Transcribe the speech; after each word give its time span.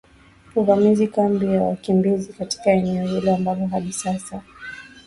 uvamia 0.55 1.07
kambi 1.07 1.45
ya 1.45 1.63
wakimbizi 1.63 2.33
katika 2.33 2.71
eneo 2.71 3.07
hilo 3.07 3.35
ambalo 3.35 3.67
hadi 3.67 3.93
sasa 3.93 4.41